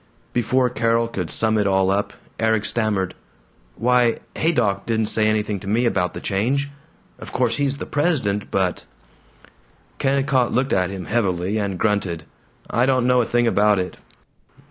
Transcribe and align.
Before 0.33 0.67
Carol 0.71 1.07
could 1.07 1.29
sum 1.29 1.59
it 1.59 1.67
all 1.67 1.91
up, 1.91 2.11
Erik 2.39 2.65
stammered, 2.65 3.13
"Why, 3.75 4.17
Haydock 4.35 4.87
didn't 4.87 5.09
say 5.11 5.27
anything 5.27 5.59
to 5.59 5.67
me 5.69 5.85
about 5.85 6.15
the 6.15 6.19
change. 6.19 6.71
Of 7.19 7.31
course 7.31 7.57
he's 7.57 7.77
the 7.77 7.85
president, 7.85 8.49
but" 8.49 8.85
Kennicott 9.99 10.51
looked 10.51 10.73
at 10.73 10.89
him 10.89 11.05
heavily, 11.05 11.59
and 11.59 11.77
grunted, 11.77 12.23
"I 12.67 12.87
don't 12.87 13.05
know 13.05 13.21
a 13.21 13.27
thing 13.27 13.45
about 13.45 13.77
it. 13.77 13.97